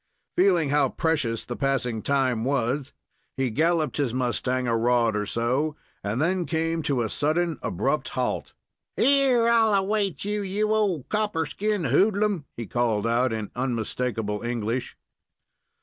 [0.35, 2.91] Feeling how precious the passing time was,
[3.37, 8.09] he galloped his mustang a rod or so and then came to a sudden abrupt
[8.17, 8.55] halt.
[8.97, 14.97] "Here I'll await you, you old copper skinned hoodlum!" he called out, in unmistakable English.